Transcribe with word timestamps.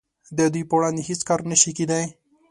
د 0.37 0.39
دوی 0.53 0.63
په 0.69 0.73
وړاندې 0.77 1.01
هیڅ 1.09 1.21
کار 1.29 1.39
نشي 1.51 1.71
کیدای 1.77 2.05